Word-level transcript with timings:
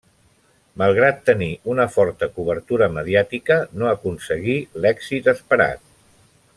Malgrat 0.81 1.19
tenir 1.29 1.49
una 1.73 1.85
forta 1.97 2.29
cobertura 2.39 2.89
mediàtica, 2.95 3.61
no 3.83 3.91
aconseguí 3.93 4.57
l'èxit 4.87 5.31
esperat. 5.37 5.87